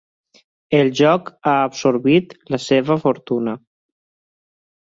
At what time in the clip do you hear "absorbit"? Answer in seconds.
1.67-2.35